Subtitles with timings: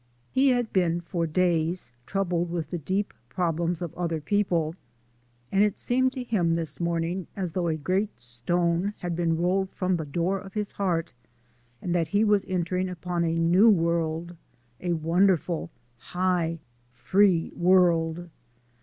[0.31, 4.73] He had been for days troubled with the deep problems of other people,
[5.51, 9.69] and it seemed to him this morning as though a great stone had been rolled
[9.69, 11.13] from the door of his heart,
[11.83, 14.35] and that he was entering upon a new world
[14.79, 15.69] a wonderful,
[15.99, 16.57] high,
[16.89, 18.27] free world.